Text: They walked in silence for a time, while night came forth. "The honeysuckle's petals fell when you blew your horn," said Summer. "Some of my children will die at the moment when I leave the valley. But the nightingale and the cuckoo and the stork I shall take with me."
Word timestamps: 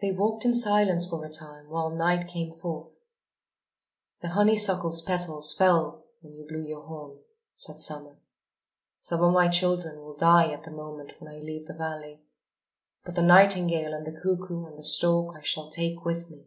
They 0.00 0.10
walked 0.10 0.46
in 0.46 0.54
silence 0.54 1.06
for 1.06 1.22
a 1.22 1.28
time, 1.30 1.68
while 1.68 1.90
night 1.90 2.28
came 2.28 2.50
forth. 2.50 3.00
"The 4.22 4.28
honeysuckle's 4.28 5.02
petals 5.02 5.52
fell 5.54 6.06
when 6.22 6.34
you 6.34 6.46
blew 6.46 6.62
your 6.62 6.84
horn," 6.86 7.18
said 7.54 7.78
Summer. 7.78 8.16
"Some 9.02 9.22
of 9.22 9.34
my 9.34 9.48
children 9.48 10.00
will 10.00 10.16
die 10.16 10.50
at 10.50 10.62
the 10.64 10.70
moment 10.70 11.12
when 11.18 11.30
I 11.30 11.40
leave 11.40 11.66
the 11.66 11.74
valley. 11.74 12.22
But 13.04 13.16
the 13.16 13.22
nightingale 13.22 13.92
and 13.92 14.06
the 14.06 14.18
cuckoo 14.18 14.64
and 14.64 14.78
the 14.78 14.82
stork 14.82 15.36
I 15.36 15.42
shall 15.42 15.68
take 15.68 16.06
with 16.06 16.30
me." 16.30 16.46